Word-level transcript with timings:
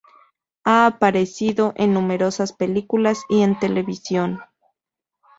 Ha 0.63 0.87
aparecido 0.87 1.73
en 1.75 1.93
numerosas 1.93 2.53
películas 2.53 3.21
y 3.29 3.43
en 3.43 3.59
televisión. 3.59 4.39